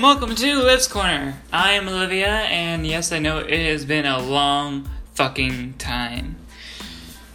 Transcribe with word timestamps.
and 0.00 0.06
welcome 0.06 0.34
to 0.34 0.62
Liv's 0.62 0.88
Corner. 0.88 1.38
I 1.52 1.72
am 1.72 1.86
Olivia, 1.86 2.26
and 2.26 2.86
yes, 2.86 3.12
I 3.12 3.18
know 3.18 3.36
it 3.40 3.70
has 3.70 3.84
been 3.84 4.06
a 4.06 4.18
long 4.18 4.88
fucking 5.12 5.74
time. 5.74 6.36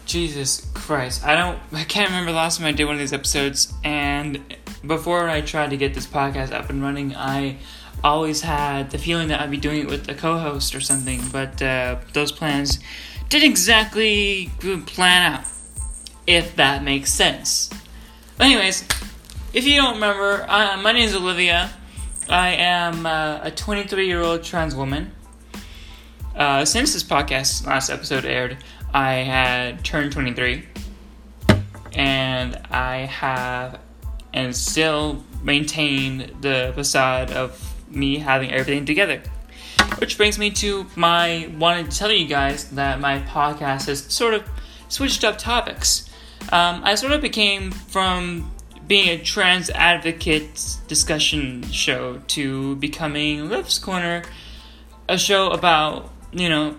Jesus 0.07 0.67
Christ, 0.73 1.23
I 1.23 1.35
don't, 1.35 1.59
I 1.71 1.83
can't 1.83 2.09
remember 2.09 2.31
the 2.31 2.37
last 2.37 2.57
time 2.57 2.65
I 2.65 2.71
did 2.71 2.85
one 2.85 2.95
of 2.95 2.99
these 2.99 3.13
episodes, 3.13 3.71
and 3.83 4.41
before 4.83 5.29
I 5.29 5.41
tried 5.41 5.69
to 5.69 5.77
get 5.77 5.93
this 5.93 6.07
podcast 6.07 6.53
up 6.53 6.71
and 6.71 6.81
running, 6.81 7.15
I 7.15 7.57
always 8.03 8.41
had 8.41 8.89
the 8.89 8.97
feeling 8.97 9.27
that 9.27 9.41
I'd 9.41 9.51
be 9.51 9.57
doing 9.57 9.81
it 9.81 9.87
with 9.87 10.09
a 10.09 10.15
co-host 10.15 10.73
or 10.73 10.81
something, 10.81 11.21
but 11.31 11.61
uh, 11.61 11.97
those 12.13 12.31
plans 12.31 12.79
didn't 13.29 13.47
exactly 13.47 14.49
plan 14.87 15.33
out, 15.33 15.45
if 16.25 16.55
that 16.55 16.83
makes 16.83 17.13
sense. 17.13 17.69
Anyways, 18.39 18.87
if 19.53 19.67
you 19.67 19.75
don't 19.75 19.93
remember, 19.93 20.47
uh, 20.49 20.77
my 20.81 20.93
name 20.93 21.03
is 21.03 21.15
Olivia. 21.15 21.69
I 22.29 22.49
am 22.53 23.05
uh, 23.05 23.39
a 23.43 23.51
23 23.51 24.07
year 24.07 24.21
old 24.21 24.43
trans 24.43 24.75
woman. 24.75 25.11
Uh, 26.35 26.65
since 26.65 26.93
this 26.93 27.03
podcast 27.03 27.65
last 27.65 27.89
episode 27.89 28.25
aired, 28.25 28.57
I 28.93 29.13
had 29.13 29.85
turned 29.85 30.11
23, 30.11 30.65
and 31.93 32.55
I 32.71 32.97
have 32.97 33.79
and 34.33 34.55
still 34.55 35.23
maintain 35.43 36.35
the 36.41 36.71
facade 36.75 37.31
of 37.31 37.73
me 37.89 38.17
having 38.17 38.51
everything 38.51 38.85
together. 38.85 39.21
Which 39.99 40.17
brings 40.17 40.39
me 40.39 40.49
to 40.51 40.87
my 40.95 41.49
wanting 41.57 41.87
to 41.89 41.97
tell 41.97 42.11
you 42.11 42.27
guys 42.27 42.69
that 42.71 42.99
my 42.99 43.19
podcast 43.19 43.85
has 43.85 44.03
sort 44.11 44.33
of 44.33 44.43
switched 44.89 45.23
up 45.23 45.37
topics. 45.37 46.09
Um, 46.51 46.81
I 46.83 46.95
sort 46.95 47.13
of 47.13 47.21
became 47.21 47.71
from 47.71 48.51
being 48.87 49.09
a 49.09 49.23
trans 49.23 49.69
advocate 49.71 50.77
discussion 50.87 51.63
show 51.71 52.21
to 52.27 52.75
becoming 52.75 53.49
Liv's 53.49 53.79
Corner, 53.79 54.23
a 55.09 55.17
show 55.17 55.51
about, 55.51 56.11
you 56.31 56.49
know, 56.49 56.75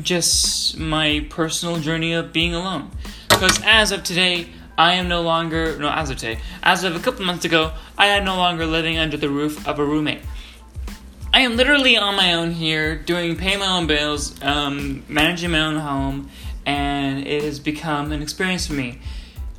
just 0.00 0.76
my 0.76 1.24
personal 1.30 1.78
journey 1.78 2.12
of 2.12 2.32
being 2.32 2.54
alone. 2.54 2.90
Because 3.28 3.60
as 3.64 3.92
of 3.92 4.02
today, 4.02 4.48
I 4.76 4.94
am 4.94 5.08
no 5.08 5.22
longer, 5.22 5.78
no, 5.78 5.88
as 5.88 6.10
of 6.10 6.16
today, 6.16 6.40
as 6.62 6.82
of 6.82 6.96
a 6.96 6.98
couple 6.98 7.24
months 7.24 7.44
ago, 7.44 7.72
I 7.96 8.06
am 8.06 8.24
no 8.24 8.36
longer 8.36 8.66
living 8.66 8.98
under 8.98 9.16
the 9.16 9.28
roof 9.28 9.66
of 9.68 9.78
a 9.78 9.84
roommate. 9.84 10.22
I 11.32 11.40
am 11.40 11.56
literally 11.56 11.96
on 11.96 12.16
my 12.16 12.34
own 12.34 12.52
here, 12.52 12.96
doing 12.96 13.36
paying 13.36 13.60
my 13.60 13.78
own 13.78 13.86
bills, 13.86 14.40
um, 14.42 15.04
managing 15.08 15.50
my 15.50 15.60
own 15.60 15.76
home, 15.76 16.30
and 16.66 17.26
it 17.26 17.42
has 17.42 17.60
become 17.60 18.10
an 18.10 18.22
experience 18.22 18.66
for 18.66 18.72
me 18.72 18.98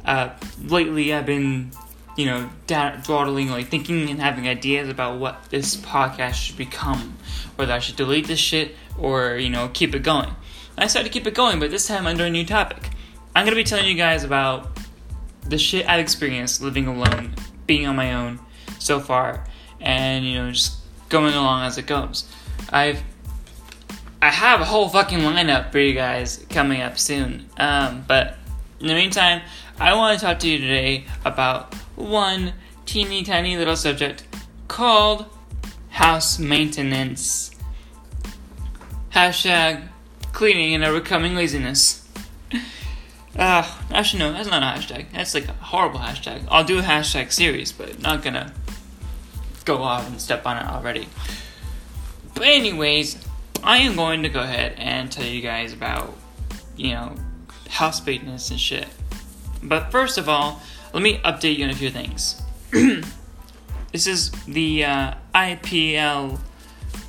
uh, 0.05 0.29
lately 0.63 1.13
I've 1.13 1.25
been, 1.25 1.71
you 2.15 2.25
know, 2.25 2.49
dawdling, 2.67 3.49
like 3.49 3.67
thinking 3.67 4.09
and 4.09 4.21
having 4.21 4.47
ideas 4.47 4.89
about 4.89 5.19
what 5.19 5.49
this 5.49 5.75
podcast 5.75 6.35
should 6.35 6.57
become. 6.57 7.17
Whether 7.55 7.73
I 7.73 7.79
should 7.79 7.95
delete 7.95 8.27
this 8.27 8.39
shit 8.39 8.75
or, 8.97 9.35
you 9.35 9.49
know, 9.49 9.69
keep 9.73 9.95
it 9.95 10.03
going. 10.03 10.29
I 10.77 10.83
decided 10.83 11.11
to 11.11 11.13
keep 11.13 11.27
it 11.27 11.33
going, 11.33 11.59
but 11.59 11.71
this 11.71 11.87
time 11.87 12.05
under 12.05 12.25
a 12.25 12.29
new 12.29 12.45
topic. 12.45 12.89
I'm 13.35 13.45
gonna 13.45 13.55
be 13.55 13.63
telling 13.63 13.87
you 13.87 13.95
guys 13.95 14.23
about 14.23 14.77
the 15.47 15.57
shit 15.57 15.87
I've 15.87 15.99
experienced 15.99 16.61
living 16.61 16.87
alone, 16.87 17.35
being 17.67 17.85
on 17.85 17.95
my 17.95 18.13
own 18.13 18.39
so 18.79 18.99
far, 18.99 19.45
and, 19.79 20.25
you 20.25 20.35
know, 20.35 20.51
just 20.51 20.77
going 21.09 21.33
along 21.33 21.63
as 21.63 21.77
it 21.77 21.87
goes. 21.87 22.25
I've 22.69 23.03
I 24.21 24.31
have 24.31 24.59
a 24.59 24.65
whole 24.65 24.89
fucking 24.89 25.19
lineup 25.19 25.71
for 25.71 25.77
you 25.77 25.93
guys 25.93 26.43
coming 26.49 26.81
up 26.81 26.97
soon. 26.97 27.47
Um, 27.57 28.05
but 28.07 28.37
in 28.79 28.87
the 28.87 28.95
meantime, 28.95 29.43
I 29.79 29.93
want 29.93 30.17
to 30.17 30.25
talk 30.25 30.39
to 30.39 30.47
you 30.47 30.57
today 30.57 31.05
about 31.25 31.73
one 31.95 32.53
teeny 32.85 33.23
tiny 33.23 33.57
little 33.57 33.75
subject 33.75 34.23
called 34.69 35.25
house 35.89 36.39
maintenance. 36.39 37.51
Hashtag 39.11 39.87
cleaning 40.31 40.75
and 40.75 40.83
overcoming 40.83 41.35
laziness. 41.35 42.07
Uh, 43.37 43.69
actually, 43.91 44.19
no, 44.19 44.31
that's 44.31 44.49
not 44.49 44.63
a 44.63 44.79
hashtag. 44.79 45.07
That's 45.11 45.33
like 45.33 45.47
a 45.49 45.53
horrible 45.53 45.99
hashtag. 45.99 46.45
I'll 46.49 46.63
do 46.63 46.79
a 46.79 46.81
hashtag 46.81 47.33
series, 47.33 47.73
but 47.73 48.01
not 48.01 48.23
gonna 48.23 48.53
go 49.65 49.83
off 49.83 50.07
and 50.07 50.21
step 50.21 50.45
on 50.45 50.57
it 50.57 50.65
already. 50.65 51.09
But, 52.33 52.43
anyways, 52.43 53.17
I 53.63 53.77
am 53.77 53.95
going 53.95 54.23
to 54.23 54.29
go 54.29 54.41
ahead 54.41 54.75
and 54.77 55.11
tell 55.11 55.25
you 55.25 55.41
guys 55.41 55.73
about, 55.73 56.15
you 56.77 56.91
know, 56.91 57.15
house 57.69 58.05
maintenance 58.05 58.51
and 58.51 58.59
shit. 58.59 58.87
But 59.63 59.91
first 59.91 60.17
of 60.17 60.29
all, 60.29 60.61
let 60.93 61.03
me 61.03 61.19
update 61.19 61.57
you 61.57 61.65
on 61.65 61.69
a 61.69 61.75
few 61.75 61.89
things. 61.89 62.41
this 63.91 64.07
is 64.07 64.31
the 64.47 64.85
uh, 64.85 65.13
IPL 65.33 66.39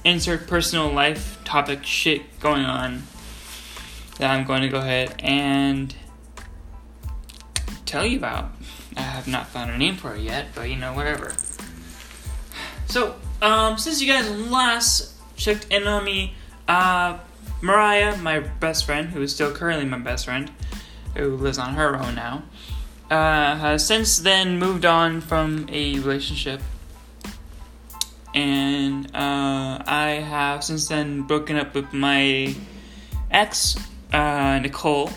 insert 0.04 0.46
personal 0.46 0.90
life 0.90 1.38
topic 1.44 1.84
shit 1.84 2.38
going 2.40 2.64
on 2.64 3.02
that 4.18 4.30
I'm 4.30 4.46
going 4.46 4.62
to 4.62 4.68
go 4.68 4.78
ahead 4.78 5.14
and 5.18 5.94
tell 7.84 8.06
you 8.06 8.18
about. 8.18 8.50
I 8.96 9.02
have 9.02 9.28
not 9.28 9.48
found 9.48 9.70
a 9.70 9.78
name 9.78 9.96
for 9.96 10.14
it 10.14 10.22
yet, 10.22 10.46
but 10.54 10.70
you 10.70 10.76
know, 10.76 10.94
whatever. 10.94 11.34
So, 12.86 13.16
um, 13.42 13.76
since 13.78 14.00
you 14.00 14.10
guys 14.10 14.30
last 14.30 15.12
checked 15.36 15.66
in 15.70 15.86
on 15.86 16.04
me, 16.04 16.34
uh, 16.66 17.18
Mariah, 17.60 18.16
my 18.18 18.40
best 18.40 18.86
friend, 18.86 19.08
who 19.08 19.22
is 19.22 19.34
still 19.34 19.52
currently 19.52 19.84
my 19.84 19.98
best 19.98 20.24
friend, 20.24 20.50
who 21.16 21.36
lives 21.36 21.58
on 21.58 21.74
her 21.74 21.96
own 21.96 22.14
now, 22.14 22.42
uh, 23.10 23.56
has 23.56 23.86
since 23.86 24.18
then 24.18 24.58
moved 24.58 24.84
on 24.84 25.20
from 25.20 25.66
a 25.70 25.98
relationship. 25.98 26.60
And 28.34 29.06
uh, 29.14 29.82
I 29.86 30.22
have 30.22 30.62
since 30.62 30.88
then 30.88 31.22
broken 31.22 31.56
up 31.56 31.74
with 31.74 31.92
my 31.92 32.54
ex, 33.30 33.76
uh, 34.12 34.58
Nicole. 34.58 35.10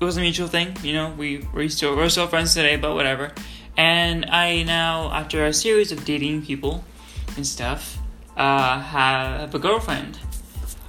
It 0.00 0.04
was 0.04 0.16
a 0.16 0.20
mutual 0.20 0.48
thing, 0.48 0.76
you 0.82 0.92
know. 0.92 1.14
We 1.16 1.46
we're, 1.52 1.68
still 1.68 1.96
we're 1.96 2.08
still 2.08 2.26
friends 2.26 2.54
today, 2.54 2.76
but 2.76 2.94
whatever. 2.94 3.32
And 3.76 4.26
I 4.26 4.62
now, 4.62 5.12
after 5.12 5.44
a 5.44 5.52
series 5.52 5.92
of 5.92 6.04
dating 6.04 6.46
people 6.46 6.84
and 7.36 7.46
stuff, 7.46 7.98
uh, 8.36 8.80
have 8.80 9.54
a 9.54 9.58
girlfriend. 9.58 10.18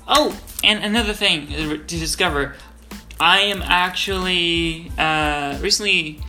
Oh, 0.07 0.37
and 0.63 0.83
another 0.83 1.13
thing 1.13 1.47
to 1.47 1.77
discover 1.77 2.55
I 3.19 3.41
am 3.41 3.61
actually 3.61 4.91
uh, 4.97 5.57
recently, 5.61 6.19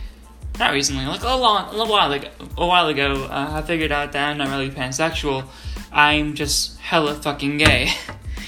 not 0.57 0.73
recently, 0.73 1.05
like 1.05 1.23
a 1.23 1.35
long, 1.35 1.75
a 1.75 1.85
while 1.85 2.11
ago, 2.11 2.29
a 2.57 2.65
while 2.65 2.87
ago, 2.87 3.25
uh, 3.25 3.49
I 3.51 3.61
figured 3.61 3.91
out 3.91 4.13
that 4.13 4.29
I'm 4.29 4.37
not 4.37 4.49
really 4.49 4.69
pansexual. 4.69 5.45
I'm 5.91 6.33
just 6.33 6.77
hella 6.79 7.15
fucking 7.15 7.57
gay. 7.57 7.89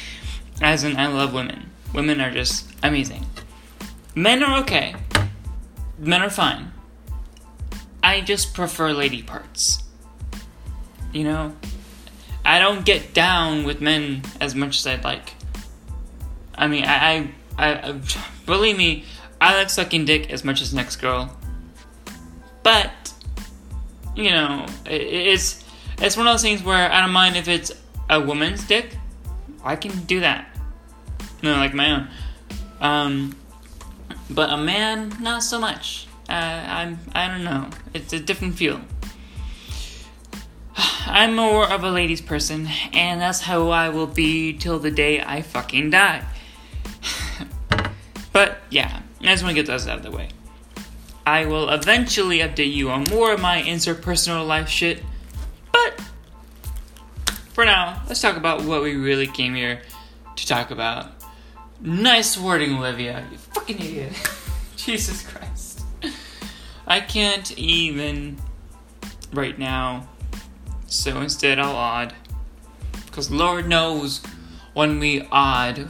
As 0.62 0.84
in, 0.84 0.98
I 0.98 1.08
love 1.08 1.34
women. 1.34 1.70
Women 1.94 2.22
are 2.22 2.32
just 2.32 2.70
amazing. 2.84 3.26
Men 4.16 4.44
are 4.44 4.60
okay. 4.62 4.96
Men 5.98 6.22
are 6.22 6.30
fine. 6.30 6.72
I 8.02 8.22
just 8.22 8.54
prefer 8.54 8.92
lady 8.94 9.22
parts. 9.22 9.84
You 11.12 11.24
know, 11.24 11.56
I 12.46 12.60
don't 12.60 12.86
get 12.86 13.14
down 13.14 13.64
with 13.64 13.82
men 13.82 14.22
as 14.40 14.56
much 14.56 14.80
as 14.80 14.88
I'd 14.88 15.04
like. 15.04 15.34
I 16.56 16.68
mean, 16.68 16.86
I, 16.86 17.14
I 17.14 17.32
I, 17.60 17.90
I 17.90 18.02
believe 18.46 18.78
me, 18.78 19.04
I 19.42 19.56
like 19.56 19.70
sucking 19.70 20.06
dick 20.06 20.32
as 20.32 20.46
much 20.46 20.62
as 20.62 20.74
next 20.74 20.96
girl. 20.96 21.38
But 22.64 23.14
you 24.16 24.32
know, 24.32 24.66
it, 24.86 25.02
it's 25.02 25.66
it's 26.02 26.16
one 26.16 26.26
of 26.26 26.34
those 26.34 26.42
things 26.42 26.64
where 26.64 26.90
I 26.90 27.02
don't 27.02 27.12
mind 27.12 27.36
if 27.36 27.48
it's 27.50 27.72
a 28.10 28.20
woman's 28.20 28.66
dick. 28.66 28.96
I 29.64 29.76
can 29.76 29.92
do 30.06 30.22
that. 30.22 30.58
No, 31.44 31.56
like 31.58 31.74
my 31.74 31.92
own. 31.92 32.08
Um, 32.80 33.36
but 34.30 34.50
a 34.50 34.58
man, 34.58 35.18
not 35.20 35.44
so 35.44 35.60
much. 35.60 36.08
Uh, 36.30 36.32
I'm 36.32 37.00
I 37.14 37.28
don't 37.28 37.44
know. 37.44 37.70
It's 37.94 38.14
a 38.14 38.20
different 38.22 38.56
feel. 38.56 38.80
I'm 40.78 41.36
more 41.36 41.70
of 41.70 41.84
a 41.84 41.92
ladies' 41.92 42.22
person, 42.22 42.70
and 42.94 43.20
that's 43.20 43.42
how 43.42 43.70
I 43.70 43.90
will 43.90 44.08
be 44.08 44.54
till 44.54 44.80
the 44.80 44.92
day 44.92 45.22
I 45.22 45.42
fucking 45.42 45.90
die. 45.90 46.24
But 48.40 48.60
yeah, 48.70 49.02
I 49.20 49.26
just 49.26 49.44
want 49.44 49.54
to 49.54 49.62
get 49.62 49.68
those 49.68 49.86
out 49.86 49.98
of 49.98 50.04
the 50.04 50.12
way. 50.12 50.30
I 51.26 51.46
will 51.46 51.68
eventually 51.72 52.38
update 52.38 52.72
you 52.72 52.90
on 52.90 53.04
more 53.10 53.34
of 53.34 53.42
my 53.42 53.62
interpersonal 53.62 54.48
life 54.48 54.70
shit. 54.70 55.04
But 55.74 56.02
for 57.50 57.66
now, 57.66 58.02
let's 58.08 58.22
talk 58.22 58.38
about 58.38 58.64
what 58.64 58.82
we 58.82 58.96
really 58.96 59.28
came 59.28 59.56
here 59.56 59.82
to 60.38 60.48
talk 60.48 60.72
about. 60.72 61.12
Nice 61.82 62.38
wording, 62.38 62.78
Olivia. 62.78 63.28
You 63.30 63.38
fucking 63.40 63.78
idiot. 63.78 64.14
Jesus 64.78 65.22
Christ. 65.24 65.82
I 66.88 67.02
can't 67.02 67.52
even 67.58 68.38
right 69.34 69.60
now. 69.60 70.08
So 70.88 71.20
instead, 71.20 71.60
I'll 71.60 71.76
odd. 71.76 72.16
Because 73.06 73.30
Lord 73.30 73.68
knows 73.68 74.22
when 74.74 75.00
we 75.00 75.28
odd, 75.30 75.90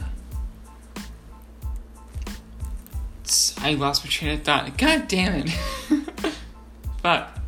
I 3.58 3.74
lost 3.74 4.04
my 4.04 4.10
train 4.10 4.32
of 4.32 4.42
thought. 4.42 4.76
God 4.76 5.06
damn 5.06 5.46
it. 5.46 5.50
but, 7.02 7.38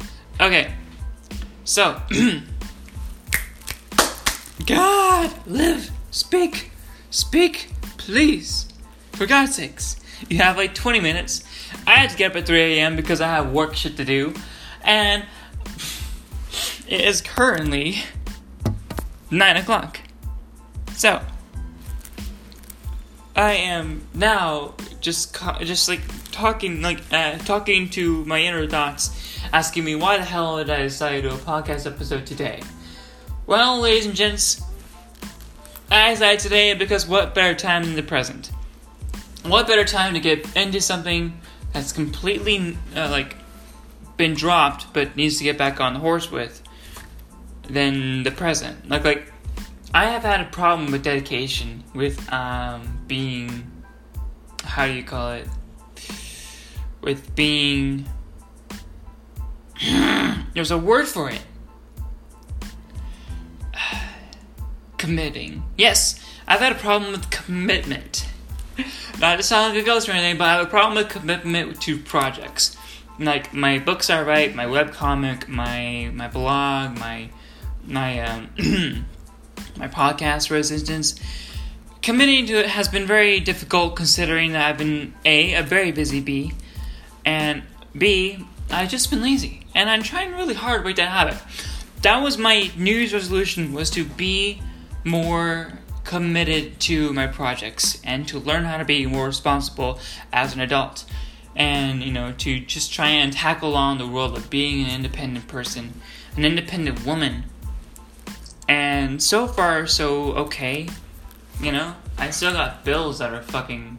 okay. 0.40 0.74
So, 1.64 2.00
God, 4.66 5.32
Liv, 5.46 5.90
speak, 6.10 6.70
speak, 7.10 7.70
please. 7.96 8.68
For 9.12 9.26
God's 9.26 9.56
sakes. 9.56 9.96
You 10.28 10.38
have 10.38 10.56
like 10.56 10.74
20 10.74 11.00
minutes. 11.00 11.42
I 11.86 11.96
had 11.96 12.10
to 12.10 12.16
get 12.16 12.30
up 12.30 12.36
at 12.36 12.46
3 12.46 12.78
a.m. 12.78 12.94
because 12.94 13.20
I 13.20 13.26
have 13.28 13.50
work 13.52 13.74
shit 13.74 13.96
to 13.96 14.04
do. 14.04 14.34
And 14.82 15.24
it 16.86 17.00
is 17.00 17.20
currently 17.20 18.02
9 19.30 19.56
o'clock. 19.56 19.98
So, 20.92 21.20
I 23.34 23.54
am 23.54 24.06
now 24.14 24.74
just 25.02 25.36
just 25.60 25.88
like 25.88 26.00
talking 26.30 26.80
like 26.80 27.00
uh, 27.12 27.36
talking 27.38 27.90
to 27.90 28.24
my 28.24 28.40
inner 28.40 28.66
thoughts, 28.66 29.38
asking 29.52 29.84
me 29.84 29.96
why 29.96 30.16
the 30.16 30.24
hell 30.24 30.58
did 30.58 30.70
I 30.70 30.82
decide 30.82 31.22
to 31.22 31.28
do 31.28 31.34
a 31.34 31.38
podcast 31.38 31.86
episode 31.86 32.24
today? 32.24 32.62
Well, 33.46 33.80
ladies 33.80 34.06
and 34.06 34.14
gents, 34.14 34.62
I 35.90 36.10
decided 36.10 36.40
today 36.40 36.74
because 36.74 37.06
what 37.06 37.34
better 37.34 37.54
time 37.54 37.84
than 37.84 37.96
the 37.96 38.02
present? 38.02 38.50
What 39.44 39.66
better 39.66 39.84
time 39.84 40.14
to 40.14 40.20
get 40.20 40.56
into 40.56 40.80
something 40.80 41.38
that's 41.72 41.92
completely 41.92 42.78
uh, 42.94 43.10
like 43.10 43.36
been 44.16 44.34
dropped 44.34 44.92
but 44.92 45.16
needs 45.16 45.38
to 45.38 45.44
get 45.44 45.58
back 45.58 45.80
on 45.80 45.94
the 45.94 46.00
horse 46.00 46.30
with 46.30 46.62
than 47.68 48.22
the 48.22 48.30
present? 48.30 48.88
Like 48.88 49.04
like 49.04 49.32
I 49.92 50.06
have 50.06 50.22
had 50.22 50.40
a 50.40 50.44
problem 50.44 50.92
with 50.92 51.02
dedication 51.02 51.82
with 51.92 52.32
um 52.32 53.00
being 53.08 53.71
how 54.64 54.86
do 54.86 54.92
you 54.92 55.02
call 55.02 55.32
it 55.32 55.48
with 57.00 57.34
being 57.34 58.06
there's 60.54 60.70
a 60.70 60.78
word 60.78 61.08
for 61.08 61.30
it. 61.30 61.42
Committing. 64.98 65.62
Yes 65.76 66.18
i've 66.46 66.60
had 66.60 66.72
a 66.72 66.76
problem 66.76 67.12
with 67.12 67.30
commitment. 67.30 68.28
Not 69.20 69.36
to 69.36 69.42
sound 69.42 69.74
like 69.74 69.82
a 69.82 69.86
ghost 69.86 70.08
or 70.08 70.12
anything 70.12 70.38
but 70.38 70.48
i 70.48 70.52
have 70.54 70.66
a 70.66 70.70
problem 70.70 70.96
with 70.96 71.08
commitment 71.08 71.80
to 71.82 71.98
projects. 71.98 72.76
Like 73.18 73.52
my 73.52 73.78
books 73.78 74.10
are 74.10 74.24
right 74.24 74.54
my 74.54 74.66
web 74.66 74.92
comic 74.92 75.48
my 75.48 76.10
my 76.14 76.28
blog 76.28 76.98
my 76.98 77.30
my 77.84 78.20
um 78.20 78.48
my 79.76 79.88
podcast 79.88 80.48
for 80.48 80.56
instance 80.56 81.20
committing 82.02 82.46
to 82.46 82.54
it 82.58 82.66
has 82.66 82.88
been 82.88 83.06
very 83.06 83.40
difficult 83.40 83.96
considering 83.96 84.52
that 84.52 84.68
I've 84.68 84.78
been 84.78 85.14
A, 85.24 85.54
a 85.54 85.62
very 85.62 85.92
busy 85.92 86.20
B, 86.20 86.52
and 87.24 87.62
B, 87.96 88.44
I've 88.70 88.90
just 88.90 89.10
been 89.10 89.22
lazy. 89.22 89.64
And 89.74 89.88
I'm 89.88 90.02
trying 90.02 90.32
really 90.32 90.54
hard 90.54 90.80
to 90.80 90.82
break 90.82 90.96
that 90.96 91.08
habit. 91.08 91.36
That 92.02 92.22
was 92.22 92.36
my 92.36 92.70
New 92.76 92.94
Year's 92.94 93.14
resolution 93.14 93.72
was 93.72 93.88
to 93.90 94.04
be 94.04 94.60
more 95.04 95.78
committed 96.04 96.80
to 96.80 97.12
my 97.12 97.28
projects 97.28 98.00
and 98.04 98.26
to 98.28 98.38
learn 98.38 98.64
how 98.64 98.76
to 98.76 98.84
be 98.84 99.06
more 99.06 99.26
responsible 99.26 100.00
as 100.32 100.54
an 100.54 100.60
adult. 100.60 101.04
And, 101.54 102.02
you 102.02 102.12
know, 102.12 102.32
to 102.38 102.60
just 102.60 102.92
try 102.92 103.08
and 103.08 103.32
tackle 103.32 103.76
on 103.76 103.98
the 103.98 104.06
world 104.06 104.36
of 104.36 104.50
being 104.50 104.84
an 104.84 104.90
independent 104.90 105.46
person, 105.46 106.00
an 106.36 106.44
independent 106.44 107.06
woman. 107.06 107.44
And 108.68 109.22
so 109.22 109.46
far, 109.46 109.86
so 109.86 110.32
okay 110.32 110.88
you 111.62 111.72
know, 111.72 111.94
I 112.18 112.30
still 112.30 112.52
got 112.52 112.84
bills 112.84 113.20
that 113.20 113.32
are 113.32 113.42
fucking 113.42 113.98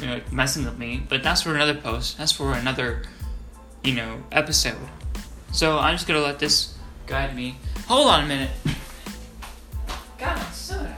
you 0.00 0.06
know, 0.06 0.20
messing 0.30 0.64
with 0.64 0.78
me, 0.78 1.02
but 1.08 1.22
that's 1.22 1.42
for 1.42 1.54
another 1.54 1.74
post. 1.74 2.18
That's 2.18 2.32
for 2.32 2.52
another, 2.52 3.02
you 3.82 3.94
know, 3.94 4.22
episode. 4.30 4.76
So 5.52 5.78
I'm 5.78 5.94
just 5.94 6.06
gonna 6.06 6.20
let 6.20 6.38
this 6.38 6.76
guide 7.06 7.34
me. 7.34 7.56
Hold 7.86 8.08
on 8.08 8.24
a 8.24 8.26
minute. 8.26 8.50
God, 10.18 10.38
soda. 10.52 10.96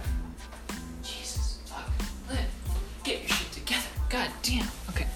Jesus, 1.03 1.61
fuck. 1.67 1.91
Get 3.05 3.21
your 3.21 3.29
shit 3.29 3.53
together. 3.53 3.87
God 4.09 4.31
damn. 4.43 4.67
Okay. 4.91 5.07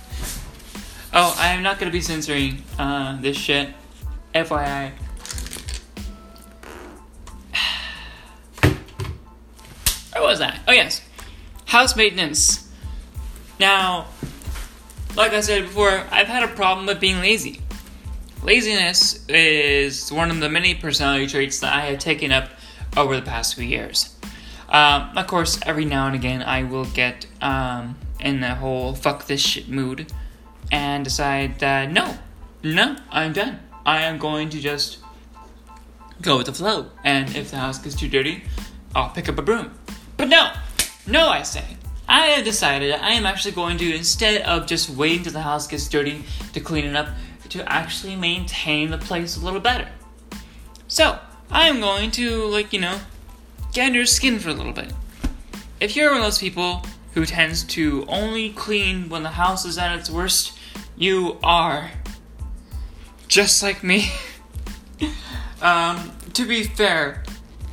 Oh, 1.12 1.34
I 1.38 1.48
am 1.48 1.62
not 1.62 1.78
gonna 1.78 1.90
be 1.90 2.00
censoring 2.00 2.62
uh, 2.78 3.20
this 3.20 3.36
shit. 3.36 3.70
FYI. 4.34 4.92
Where 10.22 10.30
was 10.30 10.38
that? 10.38 10.60
Oh, 10.68 10.72
yes. 10.72 11.02
House 11.66 11.96
maintenance. 11.96 12.70
Now, 13.58 14.06
like 15.16 15.32
I 15.32 15.40
said 15.40 15.62
before, 15.62 16.04
I've 16.12 16.28
had 16.28 16.44
a 16.44 16.54
problem 16.54 16.86
with 16.86 17.00
being 17.00 17.18
lazy. 17.18 17.60
Laziness 18.44 19.26
is 19.26 20.12
one 20.12 20.30
of 20.30 20.38
the 20.38 20.48
many 20.48 20.76
personality 20.76 21.26
traits 21.26 21.58
that 21.58 21.74
I 21.74 21.86
have 21.86 21.98
taken 21.98 22.30
up 22.30 22.50
over 22.96 23.16
the 23.16 23.22
past 23.22 23.56
few 23.56 23.64
years. 23.64 24.16
Um, 24.68 25.10
of 25.18 25.26
course, 25.26 25.58
every 25.66 25.84
now 25.84 26.06
and 26.06 26.14
again, 26.14 26.40
I 26.40 26.62
will 26.62 26.84
get 26.84 27.26
um, 27.40 27.96
in 28.20 28.38
the 28.38 28.54
whole 28.54 28.94
fuck 28.94 29.26
this 29.26 29.40
shit 29.40 29.68
mood 29.68 30.12
and 30.70 31.02
decide 31.02 31.58
that 31.58 31.90
no, 31.90 32.16
no, 32.62 32.94
I'm 33.10 33.32
done. 33.32 33.58
I 33.84 34.02
am 34.02 34.18
going 34.18 34.50
to 34.50 34.60
just 34.60 34.98
go 36.20 36.36
with 36.36 36.46
the 36.46 36.52
flow. 36.52 36.92
And 37.02 37.34
if 37.34 37.50
the 37.50 37.56
house 37.56 37.80
gets 37.80 37.96
too 37.96 38.08
dirty, 38.08 38.44
I'll 38.94 39.10
pick 39.10 39.28
up 39.28 39.36
a 39.36 39.42
broom. 39.42 39.72
But 40.22 40.28
no, 40.28 40.52
no, 41.04 41.30
I 41.30 41.42
say. 41.42 41.64
I 42.06 42.26
have 42.26 42.44
decided 42.44 42.92
I 42.92 43.10
am 43.10 43.26
actually 43.26 43.56
going 43.56 43.76
to, 43.78 43.92
instead 43.92 44.42
of 44.42 44.68
just 44.68 44.88
waiting 44.88 45.24
till 45.24 45.32
the 45.32 45.42
house 45.42 45.66
gets 45.66 45.88
dirty 45.88 46.24
to 46.52 46.60
clean 46.60 46.84
it 46.84 46.94
up, 46.94 47.08
to 47.48 47.68
actually 47.68 48.14
maintain 48.14 48.92
the 48.92 48.98
place 48.98 49.36
a 49.36 49.40
little 49.40 49.58
better. 49.58 49.88
So, 50.86 51.18
I 51.50 51.66
am 51.66 51.80
going 51.80 52.12
to, 52.12 52.44
like, 52.44 52.72
you 52.72 52.78
know, 52.78 53.00
get 53.72 53.86
under 53.86 53.98
your 53.98 54.06
skin 54.06 54.38
for 54.38 54.50
a 54.50 54.52
little 54.52 54.72
bit. 54.72 54.92
If 55.80 55.96
you're 55.96 56.10
one 56.10 56.18
of 56.18 56.22
those 56.22 56.38
people 56.38 56.86
who 57.14 57.26
tends 57.26 57.64
to 57.64 58.04
only 58.06 58.50
clean 58.50 59.08
when 59.08 59.24
the 59.24 59.30
house 59.30 59.64
is 59.64 59.76
at 59.76 59.98
its 59.98 60.08
worst, 60.08 60.56
you 60.96 61.36
are 61.42 61.90
just 63.26 63.60
like 63.60 63.82
me. 63.82 64.12
um, 65.60 66.12
to 66.34 66.46
be 66.46 66.62
fair, 66.62 67.24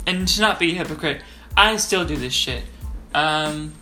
and 0.07 0.27
to 0.27 0.41
not 0.41 0.57
be 0.57 0.71
a 0.71 0.73
hypocrite, 0.73 1.21
I 1.59 1.75
still 1.75 2.05
do 2.05 2.15
this 2.15 2.31
shit. 2.31 2.63
Um, 3.13 3.73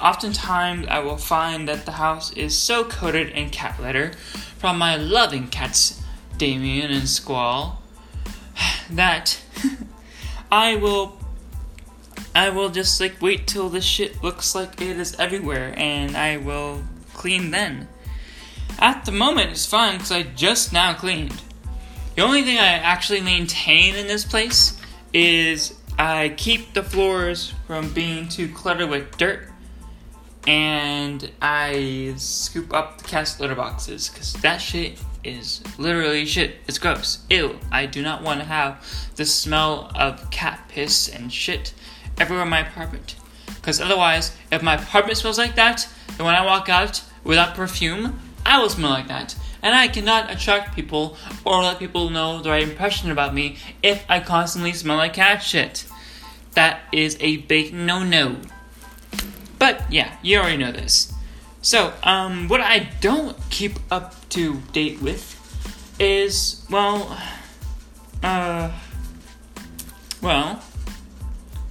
oftentimes, 0.00 0.86
I 0.86 1.00
will 1.00 1.16
find 1.16 1.68
that 1.68 1.84
the 1.84 1.90
house 1.90 2.32
is 2.34 2.56
so 2.56 2.84
coated 2.84 3.30
in 3.30 3.50
cat 3.50 3.82
litter 3.82 4.12
from 4.58 4.78
my 4.78 4.94
loving 4.94 5.48
cats, 5.48 6.00
Damien 6.38 6.92
and 6.92 7.08
Squall, 7.08 7.82
that 8.90 9.40
I 10.52 10.76
will. 10.76 11.18
I 12.32 12.50
will 12.50 12.68
just 12.68 13.00
like 13.00 13.20
wait 13.20 13.48
till 13.48 13.70
the 13.70 13.80
shit 13.80 14.22
looks 14.22 14.54
like 14.54 14.80
it 14.80 14.96
is 14.96 15.18
everywhere 15.18 15.74
and 15.76 16.16
I 16.16 16.36
will 16.36 16.84
clean 17.12 17.50
then. 17.50 17.88
At 18.78 19.04
the 19.04 19.10
moment, 19.10 19.50
it's 19.50 19.66
fine 19.66 19.94
because 19.94 20.12
I 20.12 20.22
just 20.22 20.72
now 20.72 20.94
cleaned. 20.94 21.42
The 22.14 22.22
only 22.22 22.42
thing 22.42 22.58
I 22.58 22.66
actually 22.66 23.22
maintain 23.22 23.96
in 23.96 24.06
this 24.06 24.24
place 24.24 24.80
is 25.12 25.76
I 25.98 26.34
keep 26.36 26.74
the 26.74 26.82
floors 26.82 27.54
from 27.66 27.90
being 27.92 28.28
too 28.28 28.48
cluttered 28.48 28.90
with 28.90 29.16
dirt, 29.16 29.48
and 30.46 31.30
I 31.40 32.14
scoop 32.18 32.72
up 32.74 32.98
the 32.98 33.04
cast 33.04 33.40
litter 33.40 33.54
boxes 33.54 34.08
because 34.08 34.34
that 34.34 34.58
shit 34.58 35.00
is 35.24 35.62
literally 35.78 36.26
shit. 36.26 36.56
It's 36.68 36.78
gross. 36.78 37.24
Ew. 37.30 37.58
I 37.72 37.86
do 37.86 38.02
not 38.02 38.22
want 38.22 38.40
to 38.40 38.46
have 38.46 38.84
the 39.16 39.24
smell 39.24 39.90
of 39.94 40.30
cat 40.30 40.68
piss 40.68 41.08
and 41.08 41.32
shit 41.32 41.72
everywhere 42.18 42.44
in 42.44 42.50
my 42.50 42.60
apartment. 42.60 43.16
Because 43.46 43.80
otherwise, 43.80 44.36
if 44.52 44.62
my 44.62 44.74
apartment 44.74 45.18
smells 45.18 45.38
like 45.38 45.56
that, 45.56 45.88
then 46.16 46.26
when 46.26 46.34
I 46.34 46.44
walk 46.44 46.68
out 46.68 47.02
without 47.24 47.54
perfume, 47.54 48.20
I 48.44 48.60
will 48.60 48.70
smell 48.70 48.90
like 48.90 49.08
that 49.08 49.34
and 49.66 49.74
I 49.74 49.88
cannot 49.88 50.30
attract 50.30 50.76
people 50.76 51.16
or 51.44 51.60
let 51.60 51.80
people 51.80 52.08
know 52.08 52.40
the 52.40 52.50
right 52.50 52.62
impression 52.62 53.10
about 53.10 53.34
me 53.34 53.56
if 53.82 54.04
I 54.08 54.20
constantly 54.20 54.72
smell 54.72 54.96
like 54.96 55.14
cat 55.14 55.42
shit. 55.42 55.86
That 56.52 56.82
is 56.92 57.16
a 57.18 57.38
big 57.38 57.74
no 57.74 58.04
no. 58.04 58.36
But 59.58 59.90
yeah, 59.90 60.18
you 60.22 60.38
already 60.38 60.58
know 60.58 60.70
this. 60.70 61.12
So, 61.62 61.92
um, 62.04 62.46
what 62.46 62.60
I 62.60 62.90
don't 63.00 63.36
keep 63.50 63.80
up 63.90 64.28
to 64.28 64.62
date 64.72 65.02
with 65.02 65.34
is, 65.98 66.64
well, 66.70 67.20
uh, 68.22 68.70
well, 70.22 70.62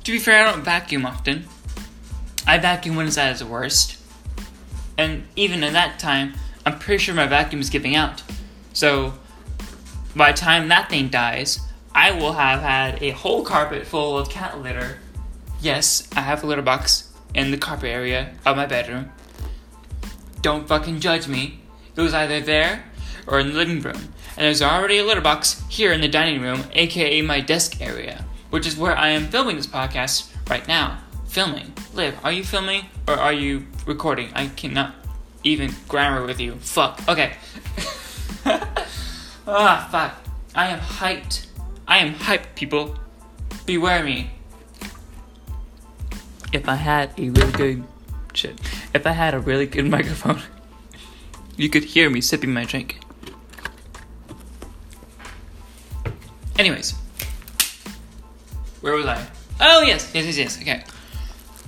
to 0.04 0.12
be 0.12 0.20
fair, 0.20 0.46
I 0.46 0.52
don't 0.52 0.66
vacuum 0.66 1.06
often. 1.06 1.46
I 2.46 2.58
vacuum 2.58 2.98
when 2.98 3.08
it's 3.08 3.18
at 3.18 3.32
its 3.32 3.42
worst. 3.42 3.98
And 4.98 5.24
even 5.38 5.64
at 5.64 5.72
that 5.72 5.98
time, 5.98 6.34
I'm 6.66 6.80
pretty 6.80 7.04
sure 7.04 7.14
my 7.14 7.28
vacuum 7.28 7.62
is 7.62 7.70
giving 7.70 7.96
out. 7.96 8.24
So 8.74 9.14
by 10.16 10.32
the 10.32 10.38
time 10.38 10.68
that 10.70 10.90
thing 10.90 11.10
dies, 11.10 11.60
I 11.94 12.12
will 12.12 12.34
have 12.34 12.62
had 12.62 13.02
a 13.04 13.12
whole 13.12 13.44
carpet 13.44 13.86
full 13.86 14.18
of 14.18 14.30
cat 14.30 14.62
litter. 14.62 15.00
Yes, 15.62 16.08
I 16.16 16.22
have 16.22 16.44
a 16.44 16.48
litter 16.48 16.62
box 16.62 17.12
in 17.34 17.52
the 17.52 17.58
carpet 17.58 17.90
area 17.90 18.34
of 18.46 18.58
my 18.58 18.66
bedroom. 18.66 19.12
Don't 20.42 20.68
fucking 20.68 21.00
judge 21.00 21.28
me. 21.28 21.60
It 21.96 22.02
was 22.02 22.14
either 22.14 22.42
there 22.42 22.86
or 23.28 23.40
in 23.40 23.48
the 23.48 23.54
living 23.54 23.82
room. 23.82 24.14
And 24.38 24.46
there's 24.46 24.62
already 24.62 24.98
a 24.98 25.04
litter 25.04 25.22
box 25.22 25.64
here 25.70 25.94
in 25.94 26.02
the 26.02 26.08
dining 26.08 26.42
room, 26.42 26.64
aka 26.74 27.22
my 27.22 27.40
desk 27.40 27.82
area, 27.82 28.26
which 28.50 28.68
is 28.68 28.76
where 28.76 28.98
I 28.98 29.10
am 29.10 29.28
filming 29.28 29.56
this 29.56 29.68
podcast 29.68 30.32
right 30.50 30.68
now. 30.68 31.00
Filming. 31.28 31.74
Liv, 31.94 32.18
are 32.24 32.32
you 32.32 32.44
filming 32.44 32.86
or 33.08 33.14
are 33.14 33.34
you 33.34 33.66
recording? 33.86 34.30
I 34.34 34.48
cannot 34.48 35.05
even 35.46 35.74
grammar 35.88 36.26
with 36.26 36.42
you. 36.42 36.56
Fuck. 36.56 37.02
Okay. 37.08 37.34
ah, 39.48 39.88
fuck. 39.92 40.16
I 40.54 40.68
am 40.68 40.80
hyped. 40.80 41.46
I 41.88 42.00
am 42.00 42.16
hyped, 42.16 42.56
people. 42.56 42.98
Beware 43.66 44.04
me. 44.04 44.32
If 46.52 46.68
I 46.68 46.76
had 46.76 47.12
a 47.18 47.30
really 47.30 47.52
good 47.52 47.84
shit, 48.34 48.60
if 48.94 49.06
I 49.06 49.12
had 49.12 49.34
a 49.34 49.40
really 49.40 49.68
good 49.68 49.86
microphone, 49.90 50.42
you 51.56 51.70
could 51.70 51.84
hear 51.84 52.10
me 52.10 52.22
sipping 52.22 52.54
my 52.54 52.66
drink. 52.66 53.00
Anyways, 56.58 56.92
where 58.82 58.96
was 58.96 59.06
I? 59.06 59.28
Oh 59.60 59.82
yes, 59.82 60.10
yes, 60.14 60.26
yes, 60.26 60.38
yes. 60.38 60.62
Okay, 60.62 60.84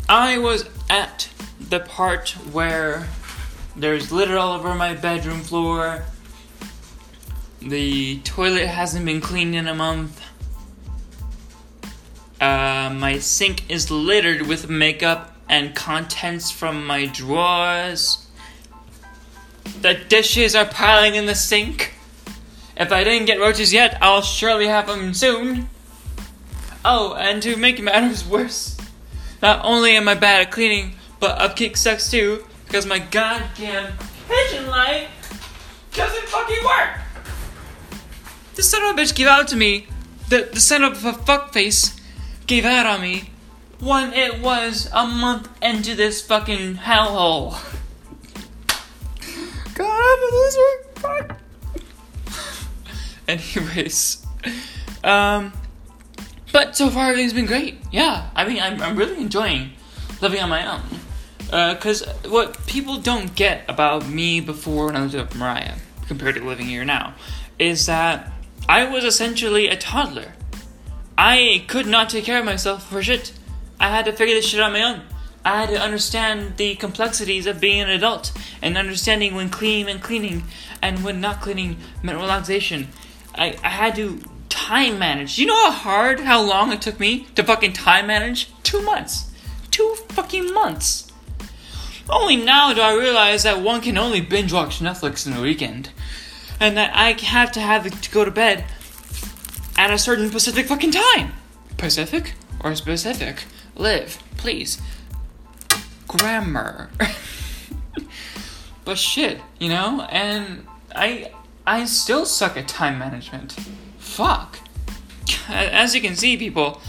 I 0.07 0.38
was 0.38 0.69
at 0.89 1.29
the 1.60 1.81
part 1.81 2.29
where 2.51 3.07
there's 3.77 4.12
litter 4.12 4.38
all 4.38 4.53
over 4.53 4.74
my 4.74 4.96
bedroom 4.96 5.41
floor. 5.41 6.03
The 7.62 8.19
toilet 8.19 8.67
hasn't 8.67 9.05
been 9.05 9.22
cleaned 9.22 9.55
in 9.55 9.67
a 9.67 9.75
month. 9.75 10.22
Uh, 12.41 12.91
my 12.93 13.19
sink 13.19 13.69
is 13.69 13.89
littered 13.91 14.48
with 14.48 14.69
makeup 14.69 15.36
and 15.48 15.75
contents 15.75 16.51
from 16.51 16.86
my 16.86 17.05
drawers. 17.05 18.27
The 19.81 19.93
dishes 19.93 20.55
are 20.55 20.65
piling 20.65 21.15
in 21.15 21.27
the 21.27 21.36
sink. 21.36 21.93
If 22.75 22.91
I 22.91 23.03
didn't 23.03 23.27
get 23.27 23.39
roaches 23.39 23.74
yet, 23.74 23.98
I'll 24.01 24.22
surely 24.22 24.67
have 24.67 24.88
them 24.88 25.13
soon. 25.13 25.69
Oh, 26.84 27.13
and 27.13 27.43
to 27.43 27.55
make 27.57 27.81
matters 27.81 28.25
worse, 28.27 28.77
not 29.41 29.63
only 29.63 29.96
am 29.96 30.07
I 30.07 30.15
bad 30.15 30.41
at 30.41 30.51
cleaning, 30.51 30.96
but 31.19 31.39
upkeep 31.39 31.75
sucks 31.75 32.10
too, 32.10 32.43
because 32.67 32.86
my 32.86 33.00
goddamn 33.00 33.93
kitchen 34.27 34.67
light 34.67 35.07
doesn't 35.93 36.27
fucking 36.27 36.63
work! 36.65 37.00
This 38.55 38.69
son 38.69 38.83
of 38.83 38.97
a 38.97 39.01
bitch 39.01 39.15
gave 39.15 39.27
out 39.27 39.47
to 39.50 39.55
me. 39.55 39.88
The, 40.29 40.50
the 40.51 40.59
son 40.59 40.83
of 40.83 41.05
a 41.05 41.13
fuckface 41.13 42.00
gave 42.45 42.65
out 42.65 42.86
on 42.86 43.01
me 43.01 43.29
when 43.79 44.13
it 44.13 44.41
was 44.41 44.89
a 44.93 45.05
month 45.05 45.50
into 45.62 45.95
this 45.95 46.21
fucking 46.21 46.75
hellhole. 46.75 47.51
God, 49.75 49.86
I'm 49.86 50.24
a 50.24 50.36
loser. 50.36 50.83
Fuck. 50.95 51.39
Anyways, 53.27 54.25
um, 55.03 55.53
but 56.51 56.75
so 56.75 56.89
far 56.89 57.09
everything's 57.09 57.33
been 57.33 57.45
great. 57.45 57.77
Yeah, 57.91 58.29
I 58.36 58.47
mean, 58.47 58.59
I'm, 58.59 58.81
I'm 58.81 58.95
really 58.95 59.21
enjoying 59.21 59.71
living 60.21 60.41
on 60.41 60.50
my 60.50 60.65
own. 60.74 60.81
Because 61.47 62.03
uh, 62.03 62.13
what 62.27 62.65
people 62.67 62.97
don't 62.97 63.33
get 63.35 63.63
about 63.69 64.07
me 64.07 64.39
before 64.39 64.87
when 64.87 64.95
I 64.95 65.01
lived 65.01 65.15
with 65.15 65.35
Mariah, 65.35 65.75
compared 66.07 66.35
to 66.35 66.43
living 66.43 66.67
here 66.67 66.85
now, 66.85 67.15
is 67.57 67.85
that 67.85 68.31
I 68.69 68.85
was 68.85 69.03
essentially 69.03 69.67
a 69.67 69.77
toddler. 69.77 70.33
I 71.17 71.65
could 71.67 71.87
not 71.87 72.09
take 72.09 72.25
care 72.25 72.39
of 72.39 72.45
myself 72.45 72.89
for 72.89 73.01
shit. 73.01 73.31
I 73.79 73.89
had 73.89 74.05
to 74.05 74.11
figure 74.11 74.35
this 74.35 74.47
shit 74.47 74.59
out 74.59 74.67
on 74.67 74.73
my 74.73 74.83
own. 74.83 75.01
I 75.45 75.61
had 75.61 75.69
to 75.69 75.79
understand 75.79 76.57
the 76.57 76.75
complexities 76.75 77.45
of 77.45 77.61
being 77.61 77.81
an 77.81 77.89
adult 77.89 78.33
and 78.61 78.77
understanding 78.77 79.33
when 79.33 79.49
cleaning 79.49 79.89
and 79.89 80.03
cleaning 80.03 80.43
and 80.81 81.03
when 81.03 81.21
not 81.21 81.41
cleaning 81.41 81.77
meant 82.03 82.17
relaxation. 82.17 82.89
I, 83.33 83.55
I 83.63 83.69
had 83.69 83.95
to 83.95 84.19
time 84.49 84.99
manage. 84.99 85.37
You 85.37 85.45
know 85.45 85.55
how 85.55 85.71
hard, 85.71 86.19
how 86.19 86.41
long 86.41 86.73
it 86.73 86.81
took 86.81 86.99
me 86.99 87.27
to 87.35 87.43
fucking 87.43 87.73
time 87.73 88.07
manage? 88.07 88.51
Two 88.63 88.81
months. 88.81 89.31
Two 89.71 89.95
fucking 90.09 90.53
months. 90.53 91.06
Only 92.09 92.37
now 92.37 92.73
do 92.73 92.81
I 92.81 92.93
realize 92.93 93.43
that 93.43 93.61
one 93.61 93.81
can 93.81 93.97
only 93.97 94.21
binge 94.21 94.53
watch 94.53 94.79
Netflix 94.79 95.27
in 95.27 95.33
a 95.33 95.41
weekend. 95.41 95.89
And 96.59 96.77
that 96.77 96.91
I 96.95 97.11
have 97.11 97.51
to 97.53 97.59
have 97.59 98.01
to 98.01 98.11
go 98.11 98.25
to 98.25 98.31
bed 98.31 98.65
at 99.77 99.91
a 99.91 99.97
certain 99.97 100.29
specific 100.29 100.65
fucking 100.65 100.91
time. 100.91 101.33
Pacific 101.77 102.33
or 102.61 102.73
specific? 102.75 103.43
Liv, 103.75 104.17
please 104.37 104.81
grammar. 106.07 106.89
but 108.85 108.97
shit, 108.97 109.41
you 109.59 109.69
know? 109.69 110.07
And 110.09 110.65
I 110.95 111.31
I 111.65 111.85
still 111.85 112.25
suck 112.25 112.57
at 112.57 112.67
time 112.67 112.97
management. 112.97 113.51
Fuck. 113.97 114.59
As 115.49 115.93
you 115.93 116.01
can 116.01 116.15
see, 116.15 116.37
people, 116.37 116.81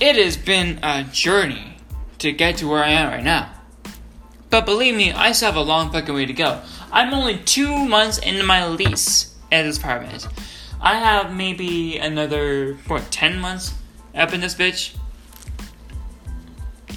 it 0.00 0.16
has 0.16 0.36
been 0.36 0.78
a 0.82 1.04
journey 1.04 1.76
to 2.18 2.32
get 2.32 2.58
to 2.58 2.68
where 2.68 2.84
I 2.84 2.90
am 2.90 3.10
right 3.10 3.24
now. 3.24 3.50
But 4.52 4.66
believe 4.66 4.94
me, 4.94 5.12
I 5.12 5.32
still 5.32 5.46
have 5.46 5.56
a 5.56 5.62
long 5.62 5.90
fucking 5.90 6.14
way 6.14 6.26
to 6.26 6.32
go. 6.34 6.60
I'm 6.92 7.14
only 7.14 7.38
two 7.38 7.74
months 7.86 8.18
into 8.18 8.44
my 8.44 8.66
lease 8.68 9.34
at 9.50 9.62
this 9.62 9.78
apartment. 9.78 10.28
I 10.78 10.96
have 10.96 11.34
maybe 11.34 11.96
another, 11.96 12.74
what, 12.86 13.10
10 13.10 13.40
months 13.40 13.72
up 14.14 14.34
in 14.34 14.42
this 14.42 14.54
bitch? 14.54 14.94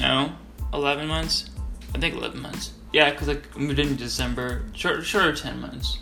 No, 0.01 0.33
11 0.73 1.07
months? 1.07 1.49
I 1.93 1.97
think 1.97 2.15
11 2.15 2.41
months. 2.41 2.73
Yeah, 2.91 3.09
because 3.11 3.29
like 3.29 3.57
moved 3.57 3.79
in 3.79 3.95
December. 3.95 4.63
Short, 4.73 5.05
short 5.05 5.25
of 5.27 5.39
10 5.39 5.61
months. 5.61 5.99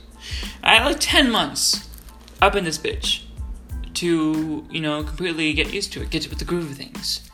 I 0.64 0.78
had 0.78 0.86
like 0.88 1.00
10 1.00 1.30
months 1.30 1.88
up 2.42 2.56
in 2.56 2.64
this 2.64 2.80
bitch 2.80 3.26
to, 3.94 4.66
you 4.72 4.82
know, 4.82 5.04
completely 5.04 5.54
get 5.54 5.72
used 5.72 5.94
to 5.94 6.02
it, 6.02 6.10
get 6.10 6.28
with 6.32 6.40
the 6.40 6.46
groove 6.46 6.72
of 6.72 6.78
things. 6.78 7.30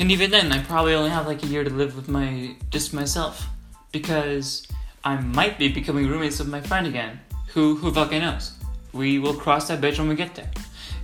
And 0.00 0.10
even 0.10 0.30
then, 0.30 0.50
I 0.50 0.58
probably 0.60 0.94
only 0.94 1.10
have 1.10 1.26
like 1.26 1.42
a 1.42 1.46
year 1.46 1.62
to 1.62 1.68
live 1.68 1.94
with 1.94 2.08
my, 2.08 2.56
just 2.70 2.94
myself. 2.94 3.46
Because 3.92 4.66
I 5.04 5.16
might 5.16 5.58
be 5.58 5.68
becoming 5.68 6.08
roommates 6.08 6.38
with 6.38 6.48
my 6.48 6.62
friend 6.62 6.86
again. 6.86 7.20
Who, 7.48 7.76
who 7.76 7.92
fucking 7.92 8.20
knows? 8.20 8.52
We 8.92 9.18
will 9.18 9.34
cross 9.34 9.68
that 9.68 9.82
bridge 9.82 9.98
when 9.98 10.08
we 10.08 10.14
get 10.14 10.34
there. 10.34 10.50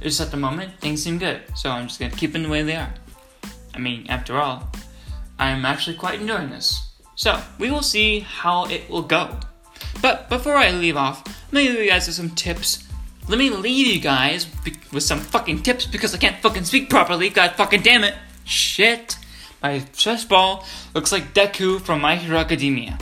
Just 0.00 0.21
at 0.21 0.31
the 0.31 0.37
moment, 0.38 0.81
things 0.81 1.03
seem 1.03 1.19
good, 1.19 1.43
so 1.55 1.71
I'm 1.71 1.88
just 1.88 2.00
gonna 2.00 2.15
keep 2.15 2.33
them 2.33 2.43
the 2.43 2.49
way 2.49 2.62
they 2.62 2.76
are. 2.76 2.93
I 3.75 3.79
mean, 3.79 4.07
after 4.09 4.38
all, 4.38 4.71
I'm 5.38 5.65
actually 5.65 5.97
quite 5.97 6.21
enjoying 6.21 6.50
this. 6.50 6.91
So, 7.17 7.41
we 7.59 7.71
will 7.71 7.83
see 7.83 8.21
how 8.21 8.65
it 8.67 8.88
will 8.88 9.03
go. 9.03 9.38
But 10.00 10.29
before 10.29 10.57
I 10.57 10.71
leave 10.71 10.97
off, 10.97 11.23
let 11.53 11.65
me 11.65 11.79
you 11.79 11.88
guys 11.88 12.07
with 12.07 12.17
some 12.17 12.31
tips. 12.31 12.87
Let 13.29 13.38
me 13.38 13.50
leave 13.50 13.87
you 13.87 14.00
guys 14.00 14.47
with 14.93 15.03
some 15.03 15.21
fucking 15.21 15.62
tips 15.62 15.87
because 15.87 16.15
I 16.15 16.19
can't 16.19 16.41
fucking 16.41 16.65
speak 16.65 16.88
properly. 16.88 17.29
God 17.29 17.53
fucking 17.53 17.83
damn 17.83 18.05
it. 18.05 18.15
Shit. 18.47 19.19
My 19.62 19.81
chest 19.95 20.29
ball 20.29 20.65
looks 20.95 21.12
like 21.12 21.35
Deku 21.35 21.81
from 21.81 22.00
My 22.00 22.17
Hero 22.17 22.38
Academia. 22.38 22.99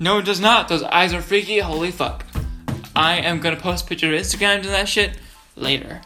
No, 0.00 0.18
it 0.18 0.24
does 0.24 0.40
not. 0.40 0.68
Those 0.68 0.82
eyes 0.82 1.14
are 1.14 1.22
freaky. 1.22 1.60
Holy 1.60 1.90
fuck. 1.90 2.26
I 2.94 3.16
am 3.16 3.40
gonna 3.40 3.56
post 3.56 3.84
a 3.84 3.88
picture 3.88 4.12
of 4.12 4.20
Instagram 4.20 4.62
to 4.62 4.68
that 4.68 4.88
shit 4.88 5.16
later. 5.54 6.00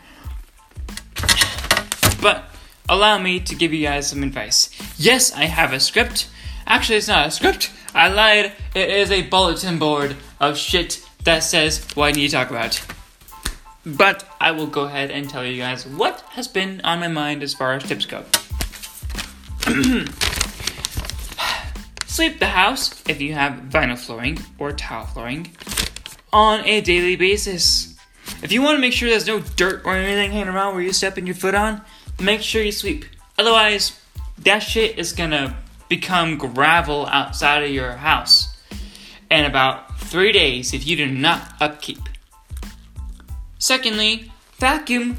But 2.21 2.45
allow 2.89 3.19
me 3.19 3.41
to 3.41 3.55
give 3.55 3.73
you 3.73 3.87
guys 3.87 4.11
some 4.11 4.23
advice. 4.23 4.71
Yes, 4.99 5.33
I 5.33 5.47
have 5.47 5.73
a 5.73 5.81
script. 5.81 6.29
Actually, 6.67 6.99
it's 6.99 7.09
not 7.09 7.27
a 7.27 7.31
script. 7.31 7.73
I 7.95 8.09
lied. 8.09 8.53
It 8.75 8.91
is 8.91 9.11
a 9.11 9.23
bulletin 9.23 9.79
board 9.79 10.17
of 10.39 10.57
shit 10.57 11.07
that 11.25 11.41
says 11.41 11.85
what 11.95 12.07
I 12.09 12.13
need 12.13 12.29
to 12.29 12.33
talk 12.33 12.51
about. 12.51 12.85
But 13.85 14.25
I 14.41 14.53
will 14.53 14.67
go 14.67 14.83
ahead 14.83 15.11
and 15.11 15.29
tell 15.29 15.45
you 15.45 15.59
guys 15.61 15.87
what 15.87 16.21
has 16.31 16.47
been 16.47 16.81
on 16.85 17.01
my 17.01 17.09
mind 17.09 17.43
as 17.43 17.55
far 17.55 17.73
as 17.73 17.83
tips 17.83 18.07
go. 18.07 18.25
Sweep 22.07 22.39
the 22.41 22.47
house 22.47 23.03
if 23.09 23.21
you 23.21 23.35
have 23.35 23.53
vinyl 23.71 23.99
flooring 23.99 24.39
or 24.59 24.73
tile 24.73 25.07
flooring 25.07 25.51
on 26.33 26.65
a 26.67 26.81
daily 26.81 27.17
basis. 27.17 27.97
If 28.43 28.51
you 28.53 28.61
want 28.61 28.77
to 28.77 28.81
make 28.81 28.93
sure 28.93 29.09
there's 29.09 29.27
no 29.27 29.41
dirt 29.41 29.83
or 29.85 29.95
anything 29.95 30.33
hanging 30.33 30.49
around 30.49 30.75
where 30.75 30.83
you're 30.83 30.93
stepping 30.93 31.27
your 31.27 31.37
foot 31.37 31.55
on, 31.55 31.81
make 32.21 32.43
sure 32.43 32.63
you 32.63 32.73
sweep. 32.73 33.05
Otherwise, 33.39 34.01
that 34.39 34.61
shit 34.61 34.99
is 34.99 35.13
gonna 35.13 35.57
become 35.89 36.39
gravel 36.39 37.07
outside 37.07 37.63
of 37.63 37.71
your 37.71 37.93
house 37.93 38.49
in 39.31 39.45
about 39.45 39.99
three 40.01 40.33
days 40.33 40.75
if 40.75 40.87
you 40.87 40.97
do 40.97 41.07
not 41.07 41.55
upkeep. 41.61 42.01
Secondly, 43.59 44.33
vacuum 44.59 45.19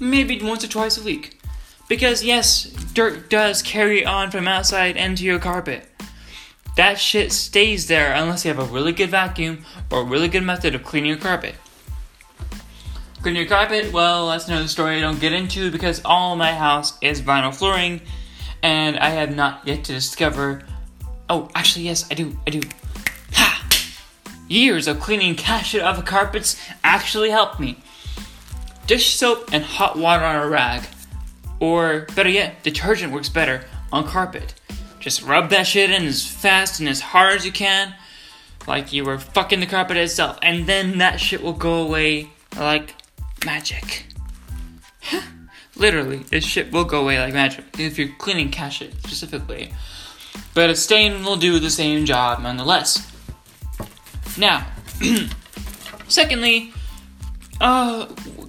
maybe 0.00 0.42
once 0.42 0.64
or 0.64 0.68
twice 0.68 0.98
a 0.98 1.02
week. 1.02 1.35
Because 1.88 2.24
yes, 2.24 2.64
dirt 2.94 3.30
does 3.30 3.62
carry 3.62 4.04
on 4.04 4.30
from 4.30 4.48
outside 4.48 4.96
into 4.96 5.24
your 5.24 5.38
carpet. 5.38 5.88
That 6.76 6.98
shit 6.98 7.32
stays 7.32 7.86
there 7.86 8.12
unless 8.12 8.44
you 8.44 8.52
have 8.52 8.58
a 8.58 8.72
really 8.72 8.92
good 8.92 9.10
vacuum 9.10 9.64
or 9.90 10.00
a 10.00 10.04
really 10.04 10.28
good 10.28 10.42
method 10.42 10.74
of 10.74 10.82
cleaning 10.82 11.08
your 11.08 11.18
carpet. 11.18 11.54
Cleaning 13.22 13.40
your 13.40 13.48
carpet, 13.48 13.92
well, 13.92 14.28
that's 14.28 14.46
another 14.46 14.68
story 14.68 14.96
I 14.96 15.00
don't 15.00 15.20
get 15.20 15.32
into 15.32 15.70
because 15.70 16.02
all 16.04 16.36
my 16.36 16.52
house 16.52 16.98
is 17.00 17.22
vinyl 17.22 17.54
flooring 17.54 18.02
and 18.62 18.98
I 18.98 19.10
have 19.10 19.34
not 19.34 19.66
yet 19.66 19.84
to 19.84 19.92
discover. 19.92 20.64
Oh, 21.30 21.48
actually, 21.54 21.86
yes, 21.86 22.06
I 22.10 22.14
do. 22.14 22.38
I 22.46 22.50
do. 22.50 22.60
Ha! 23.32 23.66
years 24.48 24.86
of 24.86 25.00
cleaning 25.00 25.34
cat 25.34 25.64
shit 25.66 25.82
off 25.82 25.98
of 25.98 26.04
carpets 26.04 26.60
actually 26.84 27.30
helped 27.30 27.58
me. 27.58 27.78
Dish 28.86 29.14
soap 29.14 29.50
and 29.52 29.64
hot 29.64 29.96
water 29.96 30.24
on 30.24 30.36
a 30.36 30.48
rag. 30.48 30.84
Or, 31.60 32.06
better 32.14 32.28
yet, 32.28 32.62
detergent 32.62 33.12
works 33.12 33.28
better 33.28 33.64
on 33.92 34.06
carpet. 34.06 34.54
Just 35.00 35.22
rub 35.22 35.50
that 35.50 35.66
shit 35.66 35.90
in 35.90 36.04
as 36.04 36.26
fast 36.26 36.80
and 36.80 36.88
as 36.88 37.00
hard 37.00 37.36
as 37.36 37.46
you 37.46 37.52
can, 37.52 37.94
like 38.66 38.92
you 38.92 39.04
were 39.04 39.18
fucking 39.18 39.60
the 39.60 39.66
carpet 39.66 39.96
itself, 39.96 40.38
and 40.42 40.66
then 40.66 40.98
that 40.98 41.20
shit 41.20 41.42
will 41.42 41.52
go 41.52 41.82
away 41.82 42.30
like 42.58 42.94
magic. 43.44 44.06
Literally, 45.76 46.18
this 46.18 46.44
shit 46.44 46.72
will 46.72 46.84
go 46.84 47.02
away 47.02 47.18
like 47.18 47.34
magic 47.34 47.64
if 47.78 47.98
you're 47.98 48.08
cleaning 48.18 48.50
cat 48.50 48.72
shit 48.72 48.94
specifically. 48.94 49.72
But 50.54 50.70
a 50.70 50.76
stain 50.76 51.22
will 51.22 51.36
do 51.36 51.58
the 51.58 51.70
same 51.70 52.06
job 52.06 52.42
nonetheless. 52.42 53.12
Now, 54.38 54.66
secondly, 56.08 56.72
uh, 57.60 58.06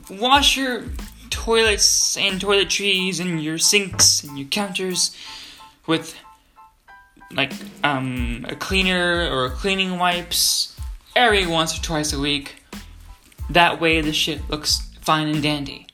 wash 0.09 0.57
your 0.57 0.85
toilets 1.37 2.17
and 2.17 2.41
toiletries 2.41 3.19
and 3.19 3.41
your 3.41 3.59
sinks 3.59 4.23
and 4.23 4.37
your 4.37 4.47
counters 4.47 5.15
with 5.85 6.17
like 7.31 7.53
um, 7.83 8.45
a 8.49 8.55
cleaner 8.55 9.29
or 9.31 9.51
cleaning 9.51 9.99
wipes 9.99 10.75
every 11.15 11.45
once 11.45 11.77
or 11.77 11.83
twice 11.83 12.11
a 12.11 12.19
week. 12.19 12.63
That 13.51 13.79
way 13.79 14.01
the 14.01 14.13
shit 14.13 14.49
looks 14.49 14.81
fine 15.01 15.27
and 15.27 15.43
dandy. 15.43 15.87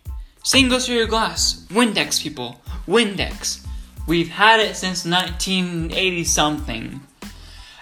Same 0.44 0.70
goes 0.70 0.88
for 0.88 0.94
your 0.94 1.08
glass. 1.08 1.66
Windex, 1.70 2.22
people. 2.22 2.62
Windex. 2.88 3.66
We've 4.08 4.30
had 4.30 4.60
it 4.62 4.76
since 4.76 5.06
1980 5.06 6.24
something. 6.24 7.02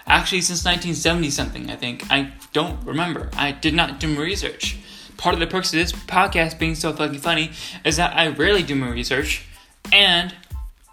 Actually, 0.06 0.40
since 0.42 0.64
1970 0.64 1.30
something, 1.30 1.70
I 1.70 1.76
think. 1.76 2.10
I 2.10 2.32
don't 2.52 2.84
remember. 2.84 3.30
I 3.36 3.52
did 3.52 3.74
not 3.74 4.00
do 4.00 4.08
my 4.08 4.20
research. 4.20 4.78
Part 5.22 5.34
of 5.34 5.38
the 5.38 5.46
perks 5.46 5.72
of 5.72 5.78
this 5.78 5.92
podcast 5.92 6.58
being 6.58 6.74
so 6.74 6.92
fucking 6.92 7.20
funny 7.20 7.52
is 7.84 7.96
that 7.96 8.16
I 8.16 8.26
rarely 8.26 8.64
do 8.64 8.74
my 8.74 8.88
research, 8.88 9.44
and 9.92 10.34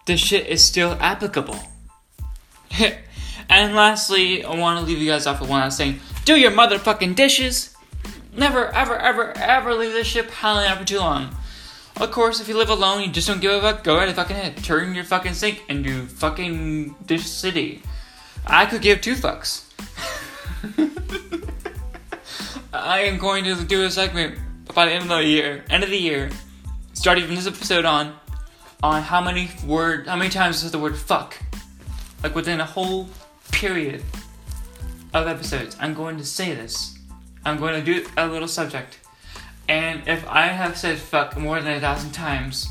the 0.06 0.18
shit 0.18 0.46
is 0.46 0.64
still 0.64 0.96
applicable. 1.00 1.58
and 3.50 3.76
lastly, 3.76 4.44
I 4.44 4.56
want 4.56 4.80
to 4.80 4.86
leave 4.86 5.00
you 5.00 5.10
guys 5.10 5.26
off 5.26 5.42
with 5.42 5.50
one 5.50 5.62
last 5.62 5.80
thing. 5.80 6.00
Do 6.26 6.36
your 6.36 6.52
motherfucking 6.52 7.16
dishes! 7.16 7.76
Never, 8.38 8.68
ever, 8.68 8.96
ever, 9.00 9.36
ever 9.36 9.74
leave 9.74 9.94
this 9.94 10.06
shit 10.06 10.30
piling 10.30 10.70
up 10.70 10.78
for 10.78 10.86
too 10.86 11.00
long. 11.00 11.36
Of 12.00 12.12
course, 12.12 12.40
if 12.40 12.48
you 12.48 12.56
live 12.56 12.70
alone, 12.70 13.02
you 13.02 13.08
just 13.08 13.28
don't 13.28 13.42
give 13.42 13.52
a 13.52 13.60
fuck, 13.60 13.84
go 13.84 13.98
right 13.98 14.16
fucking 14.16 14.36
ahead. 14.36 14.64
Turn 14.64 14.94
your 14.94 15.06
fucking 15.06 15.34
sink 15.34 15.64
and 15.70 15.84
into 15.84 16.06
fucking 16.06 16.94
dish 17.04 17.26
city. 17.26 17.82
I 18.46 18.68
could 18.68 18.84
give 18.84 19.02
two 19.02 19.16
fucks. 19.16 19.64
I 22.72 23.00
am 23.02 23.18
going 23.18 23.46
to 23.46 23.56
do 23.64 23.84
a 23.84 23.90
segment 23.90 24.38
by 24.76 24.86
the 24.86 24.92
end 24.92 25.04
of 25.04 25.10
the 25.10 25.24
year, 25.24 25.66
end 25.72 25.84
of 25.84 25.90
the 25.90 25.98
year, 25.98 26.30
starting 26.94 27.26
from 27.26 27.34
this 27.34 27.48
episode 27.48 27.84
on, 27.84 28.16
on 28.84 29.02
how 29.02 29.22
many 29.22 29.50
word, 29.66 30.06
how 30.06 30.16
many 30.16 30.30
times 30.30 30.62
does 30.62 30.72
the 30.72 30.78
word 30.78 30.96
fuck, 30.96 31.36
like 32.22 32.36
within 32.36 32.60
a 32.60 32.66
whole 32.66 33.10
period 33.52 34.04
of 35.16 35.28
episodes. 35.28 35.78
I'm 35.80 35.96
going 35.96 36.18
to 36.18 36.24
say 36.24 36.54
this. 36.54 36.96
I'm 37.44 37.58
going 37.58 37.74
to 37.74 37.82
do 37.84 38.06
a 38.18 38.28
little 38.28 38.48
subject, 38.48 39.00
and 39.68 40.08
if 40.08 40.28
I 40.28 40.48
have 40.48 40.78
said 40.78 41.00
fuck 41.00 41.36
more 41.36 41.60
than 41.60 41.74
a 41.74 41.80
thousand 41.80 42.12
times, 42.12 42.68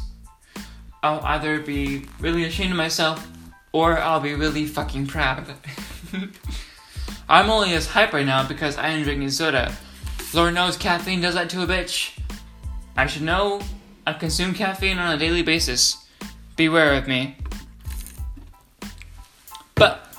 I'll 1.02 1.24
either 1.24 1.58
be 1.58 2.04
really 2.20 2.44
ashamed 2.44 2.70
of 2.70 2.76
myself 2.76 3.26
or 3.72 3.98
I'll 3.98 4.20
be 4.20 4.34
really 4.34 4.66
fucking 4.66 5.08
proud. 5.08 5.54
I'm 7.28 7.50
only 7.50 7.74
as 7.74 7.88
hype 7.88 8.12
right 8.12 8.24
now 8.24 8.46
because 8.46 8.78
I 8.78 8.90
am 8.90 9.02
drinking 9.02 9.30
soda. 9.30 9.76
Lord 10.34 10.54
knows 10.54 10.76
caffeine 10.76 11.20
does 11.20 11.34
that 11.34 11.48
to 11.50 11.62
a 11.62 11.66
bitch. 11.66 12.18
I 12.96 13.06
should 13.06 13.22
know 13.22 13.60
I 14.06 14.12
consume 14.12 14.54
caffeine 14.54 14.98
on 14.98 15.14
a 15.14 15.18
daily 15.18 15.42
basis. 15.42 16.06
Beware 16.56 16.94
of 16.94 17.06
me. 17.06 17.36
But 19.74 20.12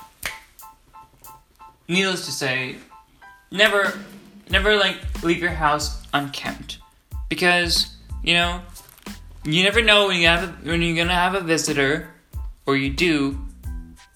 needless 1.87 2.25
to 2.25 2.31
say, 2.31 2.77
never 3.51 3.99
never 4.49 4.75
like 4.77 4.97
leave 5.23 5.39
your 5.39 5.51
house 5.51 6.05
unkempt. 6.13 6.79
Because, 7.29 7.95
you 8.23 8.33
know, 8.33 8.61
you 9.43 9.63
never 9.63 9.81
know 9.81 10.07
when 10.07 10.19
you 10.19 10.27
have 10.27 10.43
a, 10.43 10.69
when 10.69 10.81
you're 10.81 10.95
gonna 10.95 11.13
have 11.13 11.35
a 11.35 11.41
visitor, 11.41 12.09
or 12.65 12.75
you 12.75 12.91
do, 12.91 13.39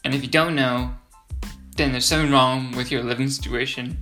and 0.04 0.13
if 0.13 0.22
you 0.22 0.30
don't 0.30 0.56
know, 0.56 0.94
then 1.78 1.91
there's 1.91 2.06
something 2.06 2.32
wrong 2.32 2.72
with 2.76 2.91
your 2.91 3.04
living 3.04 3.30
situation. 3.30 3.98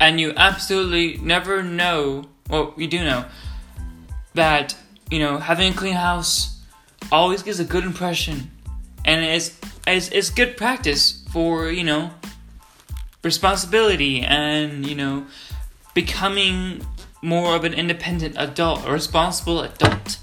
And 0.00 0.20
you 0.20 0.32
absolutely 0.36 1.16
never 1.18 1.62
know, 1.62 2.24
well, 2.48 2.72
you 2.76 2.86
do 2.86 3.04
know, 3.04 3.24
that, 4.34 4.76
you 5.10 5.18
know, 5.18 5.38
having 5.38 5.72
a 5.72 5.76
clean 5.76 5.94
house 5.94 6.60
always 7.10 7.42
gives 7.42 7.58
a 7.58 7.64
good 7.64 7.84
impression. 7.84 8.50
And 9.04 9.24
it's, 9.24 9.58
it's, 9.86 10.08
it's 10.10 10.30
good 10.30 10.56
practice 10.56 11.24
for, 11.32 11.70
you 11.70 11.82
know, 11.82 12.12
responsibility 13.24 14.20
and, 14.20 14.86
you 14.86 14.94
know, 14.94 15.26
becoming 15.94 16.86
more 17.22 17.56
of 17.56 17.64
an 17.64 17.74
independent 17.74 18.36
adult, 18.38 18.86
a 18.86 18.92
responsible 18.92 19.62
adult. 19.62 20.18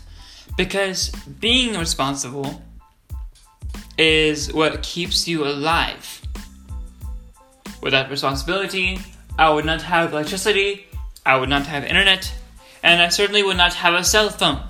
Because 0.56 1.10
being 1.40 1.78
responsible 1.78 2.62
is 3.98 4.54
what 4.54 4.82
keeps 4.82 5.28
you 5.28 5.46
alive. 5.46 6.22
Without 7.82 8.10
responsibility, 8.10 9.00
I 9.38 9.50
would 9.50 9.66
not 9.66 9.82
have 9.82 10.14
electricity, 10.14 10.86
I 11.26 11.38
would 11.38 11.50
not 11.50 11.66
have 11.66 11.84
internet, 11.84 12.34
and 12.84 13.02
I 13.02 13.10
certainly 13.10 13.44
would 13.44 13.58
not 13.58 13.74
have 13.74 13.94
a 13.94 14.04
cell 14.04 14.30
phone. 14.30 14.62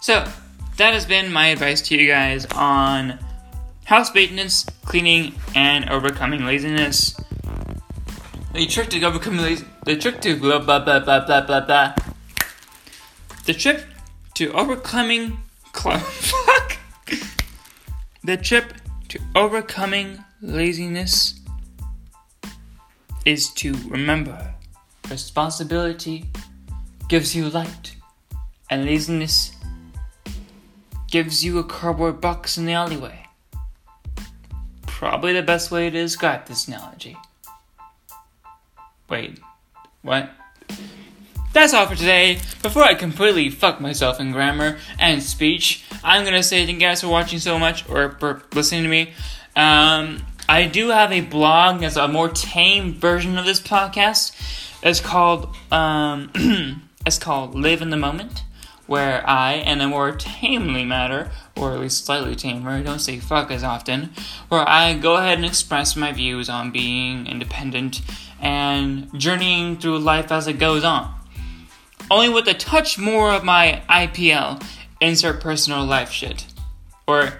So, 0.00 0.26
that 0.78 0.94
has 0.94 1.06
been 1.06 1.32
my 1.32 1.48
advice 1.48 1.80
to 1.82 1.96
you 1.96 2.08
guys 2.08 2.46
on 2.46 3.18
house 3.84 4.12
maintenance, 4.14 4.64
cleaning, 4.84 5.34
and 5.54 5.88
overcoming 5.90 6.44
laziness. 6.44 7.14
The 8.52 8.66
trick 8.66 8.90
to 8.90 9.02
overcoming 9.04 9.40
lazy, 9.40 9.64
the 9.84 9.96
trick 9.96 10.20
to 10.22 10.36
blah 10.36 10.58
blah 10.58 10.80
blah 10.80 11.00
blah 11.00 11.24
blah 11.24 11.40
blah 11.46 11.60
blah. 11.60 11.94
The 13.44 13.54
trick 13.54 13.84
to 14.34 14.52
overcoming 14.52 15.38
cl- 15.74 15.98
fuck. 15.98 16.78
The 18.24 18.36
trip 18.36 18.74
to 19.08 19.20
overcoming 19.34 20.24
laziness 20.40 21.41
is 23.24 23.50
to 23.50 23.74
remember 23.88 24.54
responsibility 25.10 26.24
gives 27.08 27.34
you 27.34 27.48
light, 27.50 27.96
and 28.70 28.84
laziness 28.84 29.54
gives 31.10 31.44
you 31.44 31.58
a 31.58 31.64
cardboard 31.64 32.20
box 32.20 32.56
in 32.56 32.64
the 32.64 32.72
alleyway. 32.72 33.26
Probably 34.86 35.32
the 35.32 35.42
best 35.42 35.70
way 35.70 35.90
to 35.90 36.02
describe 36.02 36.46
this 36.46 36.68
analogy. 36.68 37.16
Wait, 39.10 39.38
what? 40.00 40.30
That's 41.52 41.74
all 41.74 41.86
for 41.86 41.96
today. 41.96 42.38
Before 42.62 42.82
I 42.82 42.94
completely 42.94 43.50
fuck 43.50 43.78
myself 43.78 44.20
in 44.20 44.32
grammar 44.32 44.78
and 44.98 45.22
speech, 45.22 45.84
I'm 46.02 46.24
gonna 46.24 46.42
say 46.42 46.64
thank 46.64 46.80
you 46.80 46.86
guys 46.86 47.02
for 47.02 47.08
watching 47.08 47.40
so 47.40 47.58
much 47.58 47.86
or 47.90 48.12
for 48.12 48.42
listening 48.54 48.84
to 48.84 48.88
me. 48.88 49.12
Um, 49.54 50.24
I 50.48 50.66
do 50.66 50.88
have 50.88 51.12
a 51.12 51.20
blog 51.20 51.80
that's 51.80 51.96
a 51.96 52.08
more 52.08 52.28
tame 52.28 52.94
version 52.94 53.38
of 53.38 53.44
this 53.44 53.60
podcast. 53.60 54.32
It's 54.82 55.00
called 55.00 55.54
um, 55.70 56.30
it's 57.06 57.18
called 57.18 57.54
Live 57.54 57.82
in 57.82 57.90
the 57.90 57.96
Moment, 57.96 58.44
where 58.86 59.28
I, 59.28 59.54
in 59.54 59.80
a 59.80 59.88
more 59.88 60.12
tamely 60.12 60.84
matter, 60.84 61.30
or 61.56 61.72
at 61.72 61.80
least 61.80 62.04
slightly 62.04 62.34
tamer, 62.34 62.82
don't 62.82 62.98
say 62.98 63.18
fuck 63.18 63.50
as 63.50 63.62
often, 63.62 64.10
where 64.48 64.68
I 64.68 64.94
go 64.94 65.16
ahead 65.16 65.38
and 65.38 65.46
express 65.46 65.96
my 65.96 66.12
views 66.12 66.48
on 66.48 66.70
being 66.70 67.26
independent 67.26 68.02
and 68.40 69.08
journeying 69.18 69.78
through 69.78 69.98
life 70.00 70.32
as 70.32 70.48
it 70.48 70.58
goes 70.58 70.84
on 70.84 71.14
only 72.12 72.28
with 72.28 72.46
a 72.46 72.54
touch 72.54 72.98
more 72.98 73.32
of 73.32 73.42
my 73.42 73.82
IPL, 73.88 74.62
insert 75.00 75.40
personal 75.40 75.84
life 75.84 76.10
shit. 76.10 76.46
Or 77.06 77.32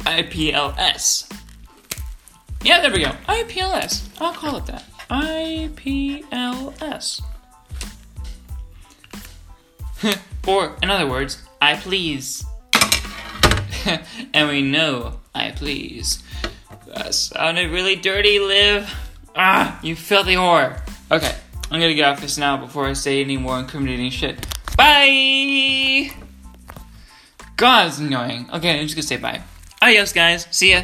IPLS. 0.00 1.30
Yeah, 2.62 2.80
there 2.82 2.92
we 2.92 3.00
go. 3.00 3.12
IPLS. 3.26 4.08
I'll 4.20 4.34
call 4.34 4.56
it 4.58 4.66
that. 4.66 4.84
IPLS. 5.10 6.22
or, 10.46 10.76
in 10.82 10.90
other 10.90 11.06
words, 11.06 11.42
I 11.60 11.76
please. 11.76 12.44
and 14.34 14.48
we 14.48 14.62
know 14.62 15.20
I 15.34 15.52
please. 15.52 16.22
That 16.86 17.14
sounded 17.14 17.70
really 17.70 17.96
dirty, 17.96 18.38
Liv. 18.38 18.92
Ah, 19.34 19.80
you 19.82 19.96
filthy 19.96 20.34
whore. 20.34 20.80
Okay. 21.10 21.34
I'm 21.70 21.80
gonna 21.80 21.94
get 21.94 22.08
off 22.08 22.20
this 22.20 22.36
now 22.36 22.56
before 22.56 22.86
I 22.86 22.94
say 22.94 23.20
any 23.20 23.36
more 23.36 23.58
incriminating 23.58 24.10
shit. 24.10 24.44
Bye! 24.76 26.10
God, 27.56 27.88
it's 27.88 27.98
annoying. 27.98 28.48
Okay, 28.52 28.80
I'm 28.80 28.86
just 28.86 28.96
gonna 28.96 29.02
say 29.06 29.16
bye. 29.18 29.40
Adios, 29.80 30.12
guys. 30.12 30.46
See 30.50 30.72
ya. 30.72 30.82